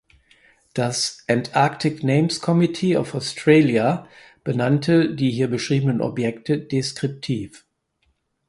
[0.73, 4.07] Das Antarctic Names Committee of Australia
[4.43, 7.67] benannte die hier beschriebenen Objekte deskriptiv.